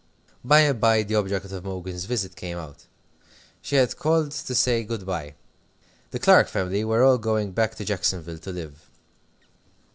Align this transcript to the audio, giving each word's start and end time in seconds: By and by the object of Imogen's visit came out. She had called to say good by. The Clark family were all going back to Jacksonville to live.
By 0.43 0.61
and 0.61 0.81
by 0.81 1.03
the 1.03 1.13
object 1.13 1.45
of 1.45 1.53
Imogen's 1.53 2.05
visit 2.05 2.35
came 2.35 2.57
out. 2.57 2.87
She 3.61 3.75
had 3.75 3.95
called 3.95 4.31
to 4.31 4.55
say 4.55 4.83
good 4.83 5.05
by. 5.05 5.35
The 6.09 6.17
Clark 6.17 6.47
family 6.47 6.83
were 6.83 7.03
all 7.03 7.19
going 7.19 7.51
back 7.51 7.75
to 7.75 7.85
Jacksonville 7.85 8.39
to 8.39 8.51
live. 8.51 8.89